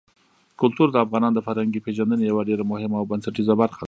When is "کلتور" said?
0.61-0.87